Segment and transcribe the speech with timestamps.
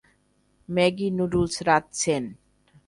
[0.69, 2.23] Maggi noodles রাঁধছেন?